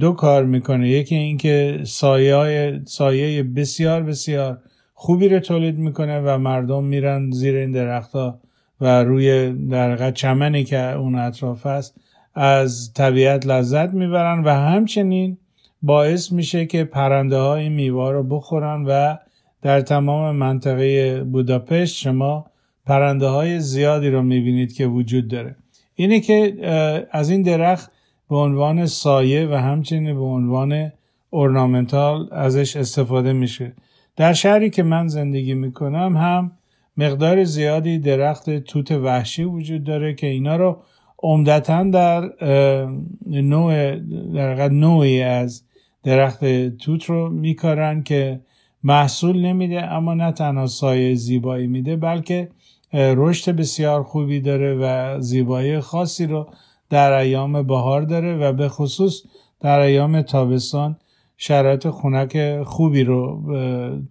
دو 0.00 0.12
کار 0.12 0.44
می‌کنه. 0.44 0.88
یکی 0.88 1.14
اینکه 1.14 1.80
سایه 1.84 2.80
سایه 2.84 3.42
بسیار 3.42 4.02
بسیار 4.02 4.58
خوبی 4.94 5.28
رو 5.28 5.40
تولید 5.40 5.78
می‌کنه 5.78 6.20
و 6.20 6.38
مردم 6.38 6.84
میرن 6.84 7.30
زیر 7.30 7.56
این 7.56 7.72
درختها 7.72 8.40
و 8.80 9.04
روی 9.04 9.52
در 9.52 10.10
چمنی 10.10 10.64
که 10.64 10.92
اون 10.92 11.14
اطراف 11.14 11.66
است 11.66 11.94
از 12.34 12.92
طبیعت 12.92 13.46
لذت 13.46 13.94
می‌برن 13.94 14.44
و 14.44 14.48
همچنین 14.48 15.38
باعث 15.86 16.32
میشه 16.32 16.66
که 16.66 16.84
پرنده 16.84 17.38
های 17.38 17.68
میوه 17.68 18.10
رو 18.10 18.22
بخورن 18.22 18.84
و 18.88 19.16
در 19.62 19.80
تمام 19.80 20.36
منطقه 20.36 21.20
بوداپشت 21.24 21.96
شما 21.96 22.46
پرنده 22.86 23.26
های 23.26 23.60
زیادی 23.60 24.10
رو 24.10 24.22
می‌بینید 24.22 24.72
که 24.72 24.86
وجود 24.86 25.28
داره. 25.28 25.56
اینه 25.94 26.20
که 26.20 26.56
از 27.10 27.30
این 27.30 27.42
درخت 27.42 27.90
به 28.30 28.36
عنوان 28.36 28.86
سایه 28.86 29.46
و 29.46 29.54
همچنین 29.54 30.14
به 30.14 30.24
عنوان 30.24 30.92
اورنامنتال 31.30 32.28
ازش 32.32 32.76
استفاده 32.76 33.32
میشه. 33.32 33.72
در 34.16 34.32
شهری 34.32 34.70
که 34.70 34.82
من 34.82 35.08
زندگی 35.08 35.54
می‌کنم 35.54 36.16
هم 36.16 36.52
مقدار 36.96 37.44
زیادی 37.44 37.98
درخت 37.98 38.50
توت 38.50 38.90
وحشی 38.90 39.44
وجود 39.44 39.84
داره 39.84 40.14
که 40.14 40.26
اینا 40.26 40.56
رو 40.56 40.82
عمدتا 41.22 41.82
در 41.82 42.30
نوع 43.26 43.96
در 44.34 44.68
نوعی 44.68 45.22
از 45.22 45.62
درخت 46.04 46.68
توت 46.68 47.04
رو 47.04 47.30
میکارن 47.30 48.02
که 48.02 48.40
محصول 48.82 49.40
نمیده 49.46 49.92
اما 49.92 50.14
نه 50.14 50.32
تنها 50.32 50.66
سایه 50.66 51.14
زیبایی 51.14 51.66
میده 51.66 51.96
بلکه 51.96 52.48
رشد 52.92 53.56
بسیار 53.56 54.02
خوبی 54.02 54.40
داره 54.40 54.74
و 54.74 55.20
زیبایی 55.20 55.80
خاصی 55.80 56.26
رو 56.26 56.48
در 56.90 57.12
ایام 57.12 57.62
بهار 57.62 58.02
داره 58.02 58.36
و 58.36 58.52
به 58.52 58.68
خصوص 58.68 59.22
در 59.60 59.78
ایام 59.78 60.22
تابستان 60.22 60.96
شرایط 61.36 61.88
خونک 61.88 62.62
خوبی 62.62 63.04
رو 63.04 63.42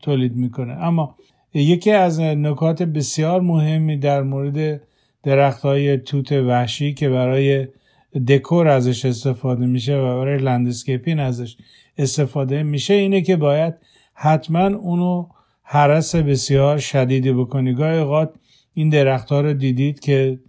تولید 0.01 0.35
می‌کنه. 0.35 0.73
اما 0.73 1.15
یکی 1.53 1.91
از 1.91 2.19
نکات 2.19 2.83
بسیار 2.83 3.41
مهمی 3.41 3.97
در 3.97 4.21
مورد 4.21 4.81
درخت 5.23 5.61
های 5.61 5.97
توت 5.97 6.31
وحشی 6.31 6.93
که 6.93 7.09
برای 7.09 7.67
دکور 8.27 8.67
ازش 8.67 9.05
استفاده 9.05 9.65
میشه 9.65 9.97
و 9.97 10.19
برای 10.19 10.37
لندسکیپین 10.37 11.19
ازش 11.19 11.57
استفاده 11.97 12.63
میشه 12.63 12.93
اینه 12.93 13.21
که 13.21 13.35
باید 13.35 13.73
حتما 14.13 14.65
اونو 14.65 15.27
حرس 15.63 16.15
بسیار 16.15 16.77
شدیدی 16.77 17.31
بکنی. 17.31 17.73
گاهی 17.73 17.97
اوقات 17.97 18.33
این 18.73 18.89
درخت 18.89 19.29
ها 19.29 19.41
رو 19.41 19.53
دیدید 19.53 19.99
که 19.99 20.39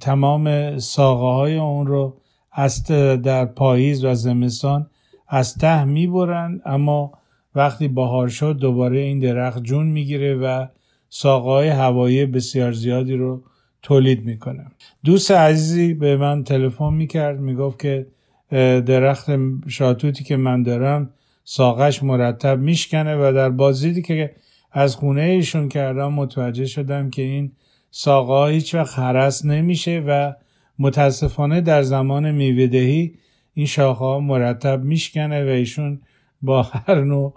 تمام 0.00 0.78
ساقه 0.78 1.34
های 1.34 1.56
اون 1.56 1.86
رو 1.86 2.16
از 2.52 2.84
در 3.22 3.44
پاییز 3.44 4.04
و 4.04 4.14
زمستان 4.14 4.90
از 5.28 5.54
ته 5.54 5.84
می‌برن 5.84 6.60
اما 6.64 7.12
وقتی 7.54 7.88
بهار 7.88 8.28
شد 8.28 8.56
دوباره 8.56 8.98
این 8.98 9.18
درخت 9.18 9.62
جون 9.62 9.86
می‌گیره 9.86 10.34
و 10.34 10.66
ساقه 11.08 11.50
های 11.50 11.68
هوایی 11.68 12.26
بسیار 12.26 12.72
زیادی 12.72 13.14
رو 13.14 13.42
تولید 13.86 14.24
می‌کنه. 14.24 14.66
دوست 15.04 15.30
عزیزی 15.30 15.94
به 15.94 16.16
من 16.16 16.44
تلفن 16.44 16.94
می‌کرد 16.94 17.40
می‌گفت 17.40 17.78
که 17.78 18.06
درخت 18.86 19.30
شاتوتی 19.68 20.24
که 20.24 20.36
من 20.36 20.62
دارم 20.62 21.10
ساقش 21.44 22.02
مرتب 22.02 22.58
میشکنه 22.58 23.16
و 23.16 23.32
در 23.32 23.50
بازدیدی 23.50 24.02
که 24.02 24.34
از 24.72 24.96
خونه 24.96 25.22
ایشون 25.22 25.68
کردم 25.68 26.12
متوجه 26.12 26.66
شدم 26.66 27.10
که 27.10 27.22
این 27.22 27.52
ساقه 27.90 28.52
هیچ 28.52 28.74
وقت 28.74 28.98
حرس 28.98 29.44
نمیشه 29.44 30.04
و 30.06 30.32
متاسفانه 30.78 31.60
در 31.60 31.82
زمان 31.82 32.30
میوهدهی 32.30 33.14
این 33.54 33.66
شاخه 33.66 34.04
ها 34.04 34.20
مرتب 34.20 34.82
میشکنه 34.84 35.44
و 35.44 35.48
ایشون 35.48 36.00
با 36.42 36.62
هر 36.62 37.04
نوع 37.04 37.34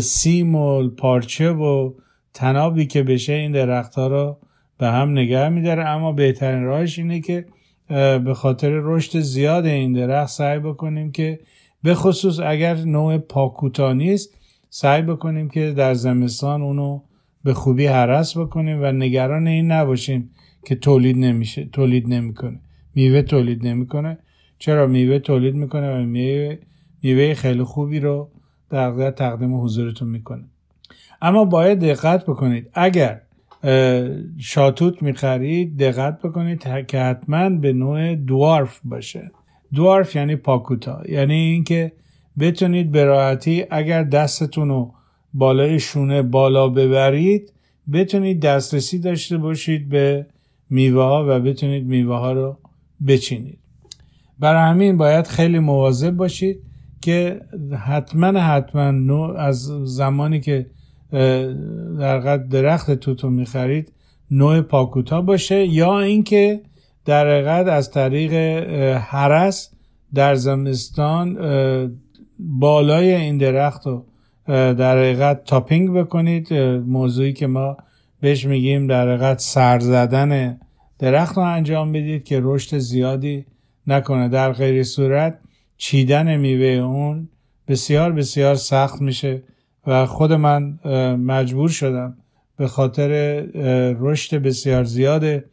سیم 0.00 0.54
و 0.54 0.88
پارچه 0.88 1.50
و 1.50 1.92
تنابی 2.34 2.86
که 2.86 3.02
بشه 3.02 3.32
این 3.32 3.52
درخت 3.52 3.94
ها 3.94 4.06
رو 4.06 4.38
به 4.78 4.86
هم 4.86 5.10
نگه 5.10 5.48
میداره. 5.48 5.84
اما 5.84 6.12
بهترین 6.12 6.62
راهش 6.62 6.98
اینه 6.98 7.20
که 7.20 7.46
به 8.24 8.34
خاطر 8.34 8.70
رشد 8.70 9.20
زیاد 9.20 9.66
این 9.66 9.92
درخت 9.92 10.32
سعی 10.32 10.58
بکنیم 10.58 11.12
که 11.12 11.40
به 11.82 11.94
خصوص 11.94 12.40
اگر 12.40 12.74
نوع 12.74 13.18
پاکوتا 13.18 13.92
نیست 13.92 14.38
سعی 14.70 15.02
بکنیم 15.02 15.48
که 15.48 15.72
در 15.72 15.94
زمستان 15.94 16.62
اونو 16.62 17.00
به 17.44 17.54
خوبی 17.54 17.86
حرس 17.86 18.36
بکنیم 18.36 18.82
و 18.82 18.92
نگران 18.92 19.46
این 19.46 19.72
نباشیم 19.72 20.30
که 20.66 20.74
تولید 20.74 21.16
نمیشه 21.16 21.64
تولید 21.64 22.08
نمی‌کنه. 22.08 22.60
میوه 22.94 23.22
تولید 23.22 23.66
نمی‌کنه. 23.66 24.18
چرا 24.58 24.86
میوه 24.86 25.18
تولید 25.18 25.54
می‌کنه؟ 25.54 25.94
و 25.94 26.06
میوه 26.06 26.56
میوه 27.02 27.34
خیلی 27.34 27.62
خوبی 27.62 28.00
رو 28.00 28.30
در 28.70 29.10
تقدیم 29.10 29.62
حضورتون 29.62 30.08
می‌کنه. 30.08 30.44
اما 31.22 31.44
باید 31.44 31.78
دقت 31.78 32.24
بکنید. 32.24 32.70
اگر 32.74 33.20
شاتوت 34.38 35.02
می‌خرید 35.02 35.78
دقت 35.78 36.18
بکنید 36.22 36.86
که 36.86 36.98
حتما 36.98 37.50
به 37.50 37.72
نوع 37.72 38.14
دوارف 38.14 38.80
باشه. 38.84 39.30
دوارف 39.74 40.16
یعنی 40.16 40.36
پاکوتا. 40.36 41.02
یعنی 41.08 41.34
اینکه 41.34 41.92
بتونید 42.38 42.90
به 42.90 43.04
راحتی 43.04 43.64
اگر 43.70 44.04
دستتون 44.04 44.68
رو 44.68 44.94
بالای 45.34 45.80
شونه 45.80 46.22
بالا 46.22 46.68
ببرید 46.68 47.52
بتونید 47.92 48.40
دسترسی 48.40 48.98
داشته 48.98 49.38
باشید 49.38 49.88
به 49.88 50.26
میوه 50.70 51.02
ها 51.02 51.26
و 51.28 51.40
بتونید 51.40 51.86
میوه 51.86 52.16
ها 52.16 52.32
رو 52.32 52.58
بچینید. 53.06 53.58
برای 54.38 54.70
همین 54.70 54.96
باید 54.96 55.26
خیلی 55.26 55.58
مواظب 55.58 56.10
باشید 56.10 56.60
که 57.00 57.40
حتما 57.86 58.40
حتما 58.40 59.34
از 59.34 59.62
زمانی 59.84 60.40
که 60.40 60.66
در 61.98 62.36
درخت 62.36 62.90
توتو 62.90 63.30
می‌خرید 63.30 63.92
نوع 64.30 64.60
پاکوتا 64.60 65.20
باشه 65.22 65.66
یا 65.66 66.00
اینکه 66.00 66.60
در 67.04 67.26
حقیقت 67.30 67.66
از 67.66 67.90
طریق 67.90 68.32
حرس 68.98 69.70
در 70.14 70.34
زمستان 70.34 71.38
بالای 72.38 73.14
این 73.14 73.38
درخت 73.38 73.86
رو 73.86 74.04
در 74.46 74.98
حقیقت 74.98 75.44
تاپینگ 75.44 75.92
بکنید. 75.92 76.54
موضوعی 76.86 77.32
که 77.32 77.46
ما 77.46 77.76
بهش 78.20 78.44
میگیم 78.46 78.86
در 78.86 79.08
حقیقت 79.08 79.40
سر 79.40 79.78
زدن 79.78 80.60
درخت 80.98 81.36
رو 81.36 81.42
انجام 81.42 81.92
بدید 81.92 82.24
که 82.24 82.40
رشد 82.42 82.78
زیادی 82.78 83.44
نکنه. 83.86 84.28
در 84.28 84.52
غیر 84.52 84.82
صورت 84.82 85.38
چیدن 85.76 86.36
میوه 86.36 86.66
اون 86.66 87.28
بسیار 87.68 88.12
بسیار 88.12 88.54
سخت 88.54 89.00
میشه. 89.00 89.42
و 89.86 90.06
خود 90.06 90.32
من 90.32 90.78
مجبور 91.16 91.68
شدم 91.68 92.16
به 92.56 92.68
خاطر 92.68 93.08
رشد 94.00 94.36
بسیار 94.36 94.84
زیاد 94.84 95.44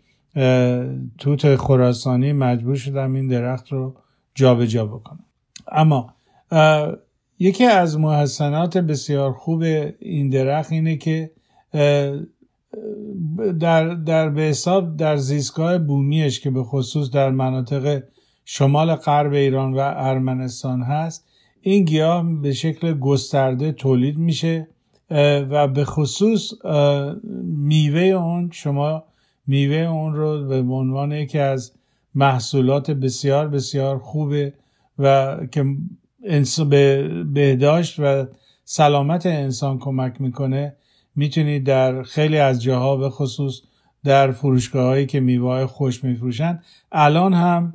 توت 1.18 1.56
خراسانی 1.56 2.34
مجبور 2.34 2.76
شدم 2.76 3.14
این 3.14 3.28
درخت 3.28 3.72
رو 3.72 3.96
جابجا 4.36 4.66
جا 4.66 4.86
بکنم. 4.86 5.26
اما 5.72 6.14
یکی 7.40 7.66
از 7.66 8.00
محسنات 8.00 8.78
بسیار 8.78 9.34
خوب 9.34 9.62
این 10.00 10.30
درخت 10.30 10.72
اینه 10.72 10.98
که 10.98 11.32
در, 13.60 13.88
در 13.94 14.30
به 14.30 14.42
حساب 14.42 14.98
در 14.98 15.18
زیستگاه 15.18 15.78
بومیش 15.78 16.40
که 16.40 16.50
به 16.50 16.64
خصوص 16.64 17.12
در 17.12 17.30
مناطق 17.30 18.04
شمال 18.46 18.96
غرب 18.96 19.34
ایران 19.34 19.74
و 19.74 19.80
ارمنستان 19.80 20.82
هست 20.82 21.31
این 21.62 21.86
گیاه 21.86 22.42
به 22.42 22.54
شکل 22.54 22.94
گسترده 22.94 23.72
تولید 23.72 24.18
میشه 24.18 24.68
و 25.50 25.68
به 25.68 25.86
خصوص 25.86 26.54
میوه 27.44 28.02
اون 28.02 28.50
شما 28.54 29.04
میوه 29.48 29.76
اون 29.76 30.16
رو 30.16 30.48
به 30.48 30.74
عنوان 30.74 31.12
یکی 31.12 31.40
از 31.40 31.74
محصولات 32.16 32.92
بسیار 32.92 33.48
بسیار 33.48 33.98
خوبه 33.98 34.54
و 35.00 35.38
که 35.52 35.66
به 36.70 37.08
بهداشت 37.34 38.00
و 38.00 38.26
سلامت 38.64 39.26
انسان 39.26 39.80
کمک 39.80 40.22
می‌کنه 40.22 40.76
می‌تونید 41.16 41.64
در 41.64 42.04
خیلی 42.04 42.38
از 42.38 42.62
جاها 42.62 42.96
به 42.96 43.10
خصوص 43.10 43.62
در 44.04 44.32
فروشگاه 44.32 44.86
هایی 44.86 45.06
که 45.06 45.20
میوه 45.20 45.66
خوش 45.66 46.04
میفروشن 46.04 46.60
الان 46.92 47.34
هم 47.34 47.74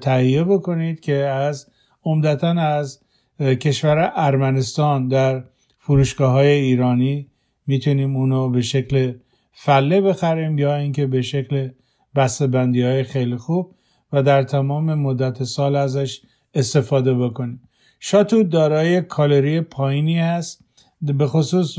تهیه 0.00 0.44
بکنید 0.44 1.00
که 1.00 1.14
از 1.14 1.71
عمدتا 2.04 2.50
از 2.50 3.00
کشور 3.40 4.12
ارمنستان 4.14 5.08
در 5.08 5.44
فروشگاه 5.78 6.32
های 6.32 6.48
ایرانی 6.48 7.26
می‌تونیم 7.66 8.16
اونو 8.16 8.50
به 8.50 8.62
شکل 8.62 9.12
فله 9.52 10.00
بخریم 10.00 10.58
یا 10.58 10.76
اینکه 10.76 11.06
به 11.06 11.22
شکل 11.22 11.68
بسته 12.14 12.46
بندی 12.46 12.82
های 12.82 13.02
خیلی 13.02 13.36
خوب 13.36 13.74
و 14.12 14.22
در 14.22 14.42
تمام 14.42 14.94
مدت 14.94 15.44
سال 15.44 15.76
ازش 15.76 16.20
استفاده 16.54 17.14
بکنیم. 17.14 17.60
شاتو 18.00 18.42
دارای 18.42 19.00
کالری 19.02 19.60
پایینی 19.60 20.18
هست 20.18 20.64
به 21.02 21.26
خصوص 21.26 21.78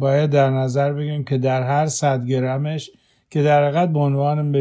باید 0.00 0.30
در 0.30 0.50
نظر 0.50 0.92
بگیریم 0.92 1.24
که 1.24 1.38
در 1.38 1.62
هر 1.62 1.86
100 1.86 2.26
گرمش 2.26 2.90
که 3.30 3.42
در 3.42 3.64
حقیقت 3.64 3.92
به 3.92 3.98
عنوان 3.98 4.52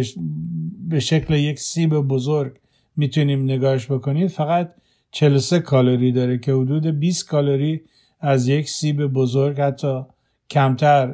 به 0.89 0.99
شکل 0.99 1.33
یک 1.33 1.59
سیب 1.59 1.89
بزرگ 1.89 2.59
می‌تونیم 2.95 3.43
نگاش 3.43 3.91
بکنیم 3.91 4.27
فقط 4.27 4.73
43 5.17 5.59
کالری 5.59 6.11
داره 6.11 6.37
که 6.37 6.53
حدود 6.53 6.87
20 6.87 7.27
کالری 7.27 7.81
از 8.19 8.47
یک 8.47 8.69
سیب 8.69 9.05
بزرگ 9.05 9.59
حتی 9.59 10.01
کمتر 10.49 11.13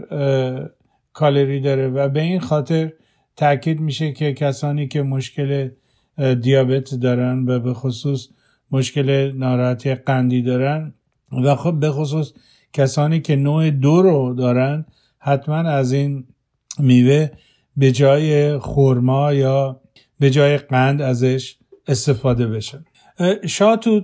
کالری 1.13 1.59
داره 1.59 1.87
و 1.87 2.09
به 2.09 2.21
این 2.21 2.39
خاطر 2.39 2.93
تاکید 3.35 3.79
میشه 3.79 4.11
که 4.11 4.33
کسانی 4.33 4.87
که 4.87 5.01
مشکل 5.01 5.69
دیابت 6.41 6.95
دارن 6.95 7.45
و 7.47 7.59
به 7.59 7.73
خصوص 7.73 8.27
مشکل 8.71 9.31
ناراحتی 9.35 9.95
قندی 9.95 10.41
دارن 10.41 10.93
و 11.43 11.55
خب 11.55 11.79
به 11.79 11.91
خصوص 11.91 12.33
کسانی 12.73 13.21
که 13.21 13.35
نوع 13.35 13.69
دو 13.69 14.01
رو 14.01 14.33
دارن 14.33 14.85
حتما 15.19 15.55
از 15.55 15.93
این 15.93 16.27
میوه 16.79 17.29
به 17.77 17.91
جای 17.91 18.57
خورما 18.57 19.33
یا 19.33 19.81
به 20.19 20.29
جای 20.29 20.57
قند 20.57 21.01
ازش 21.01 21.57
استفاده 21.87 22.47
بشن. 22.47 22.85
شاتوت 23.47 24.03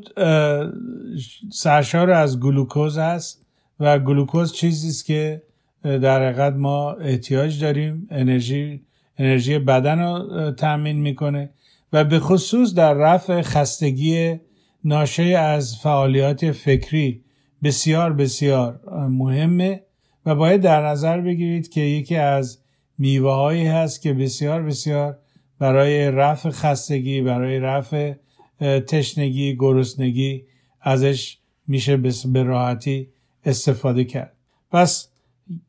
سرشار 1.52 2.12
از 2.12 2.40
گلوکوز 2.40 2.98
هست 2.98 3.46
و 3.80 4.00
گلوکوز 4.00 4.54
چیزی 4.54 4.88
است 4.88 5.06
که 5.06 5.42
در 5.84 6.24
حقیقت 6.24 6.54
ما 6.54 6.94
احتیاج 6.94 7.62
داریم 7.62 8.08
انرژی 8.12 8.82
انرژی 9.18 9.60
بدن 9.60 10.00
رو 10.00 10.52
تأمین 10.52 11.00
می‌کنه 11.00 11.50
و 11.94 12.04
به 12.04 12.20
خصوص 12.20 12.74
در 12.74 12.94
رفع 12.94 13.42
خستگی 13.42 14.40
ناشی 14.84 15.36
از 15.36 15.78
فعالیت 15.78 16.52
فکری 16.52 17.24
بسیار 17.64 18.14
بسیار 18.14 18.80
مهمه 19.10 19.84
و 20.26 20.36
باید 20.36 20.62
در 20.62 20.86
نظر 20.88 21.22
بگیرید 21.22 21.70
که 21.70 21.82
یکی 21.82 22.16
از 22.16 22.60
میوه 22.98 23.32
هایی 23.32 23.68
هست 23.68 24.02
که 24.02 24.14
بسیار 24.14 24.64
بسیار 24.64 25.18
برای 25.60 26.12
رفع 26.12 26.50
خستگی 26.50 27.22
برای 27.22 27.60
رفع 27.60 28.14
تشنگی 28.60 29.56
گرسنگی 29.56 30.44
ازش 30.82 31.38
میشه 31.68 31.98
به 31.98 32.44
راحتی 32.44 33.08
استفاده 33.46 34.04
کرد. 34.04 34.34
پس 34.72 35.08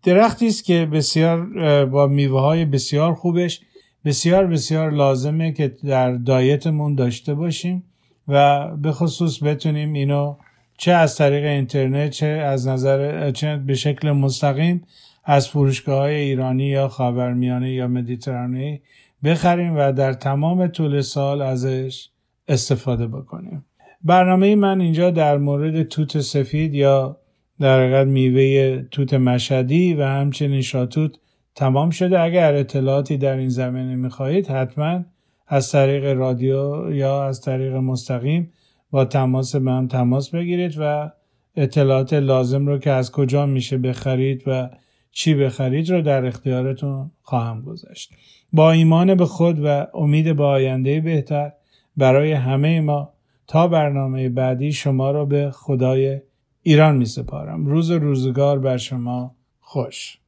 درختی 0.02 0.46
است 0.46 0.64
که 0.64 0.88
بسیار 0.92 1.46
با 1.86 2.06
میوه 2.06 2.40
های 2.40 2.64
بسیار 2.64 3.14
خوبش 3.14 3.60
بسیار 4.04 4.46
بسیار 4.46 4.90
لازمه 4.90 5.52
که 5.52 5.68
در 5.84 6.12
دایتمون 6.12 6.94
داشته 6.94 7.34
باشیم 7.34 7.82
و 8.28 8.68
به 8.76 8.92
خصوص 8.92 9.42
بتونیم 9.42 9.92
اینو 9.92 10.36
چه 10.78 10.92
از 10.92 11.16
طریق 11.16 11.44
اینترنت 11.44 12.10
چه 12.10 12.26
از 12.26 12.68
نظر 12.68 13.30
چه 13.30 13.56
به 13.56 13.74
شکل 13.74 14.10
مستقیم 14.10 14.86
از 15.24 15.48
فروشگاه 15.48 15.98
های 15.98 16.14
ایرانی 16.14 16.64
یا 16.64 16.88
خاورمیانه 16.88 17.72
یا 17.72 17.88
مدیترانه 17.88 18.80
بخریم 19.24 19.76
و 19.76 19.92
در 19.92 20.12
تمام 20.12 20.66
طول 20.66 21.00
سال 21.00 21.42
ازش 21.42 22.08
استفاده 22.48 23.06
بکنیم. 23.06 23.64
برنامه 24.04 24.54
من 24.54 24.80
اینجا 24.80 25.10
در 25.10 25.38
مورد 25.38 25.82
توت 25.82 26.20
سفید 26.20 26.74
یا 26.74 27.16
در 27.60 27.80
حقیقت 27.80 28.06
میوه 28.06 28.82
توت 28.82 29.14
مشهدی 29.14 29.94
و 29.94 30.02
همچنین 30.02 30.60
شاتوت 30.60 31.16
تمام 31.54 31.90
شده. 31.90 32.20
اگر 32.20 32.54
اطلاعاتی 32.54 33.16
در 33.16 33.36
این 33.36 33.48
زمینه 33.48 33.96
می‌خواهید 33.96 34.46
حتما 34.46 35.04
از 35.46 35.72
طریق 35.72 36.04
رادیو 36.04 36.92
یا 36.92 37.24
از 37.24 37.40
طریق 37.40 37.74
مستقیم 37.74 38.52
با 38.90 39.04
تماس 39.04 39.54
من 39.54 39.88
تماس 39.88 40.30
بگیرید 40.30 40.74
و 40.78 41.10
اطلاعات 41.56 42.12
لازم 42.12 42.66
رو 42.66 42.78
که 42.78 42.90
از 42.90 43.12
کجا 43.12 43.46
میشه 43.46 43.78
بخرید 43.78 44.42
و 44.46 44.70
چی 45.12 45.34
بخرید 45.34 45.90
رو 45.90 46.02
در 46.02 46.26
اختیارتون 46.26 47.10
خواهم 47.22 47.62
گذاشت. 47.62 48.12
با 48.52 48.72
ایمان 48.72 49.14
به 49.14 49.26
خود 49.26 49.60
و 49.64 49.86
امید 49.94 50.36
به 50.36 50.44
آینده 50.44 51.00
بهتر 51.00 51.52
برای 52.00 52.32
همه 52.32 52.80
ما 52.80 53.12
تا 53.46 53.68
برنامه 53.68 54.28
بعدی 54.28 54.72
شما 54.72 55.10
را 55.10 55.24
به 55.24 55.50
خدای 55.50 56.20
ایران 56.62 56.96
می 56.96 57.06
سپارم. 57.06 57.66
روز 57.66 57.90
روزگار 57.90 58.58
بر 58.58 58.76
شما 58.76 59.36
خوش. 59.60 60.19